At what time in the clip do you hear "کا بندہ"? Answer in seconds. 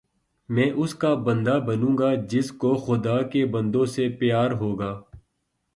0.95-1.59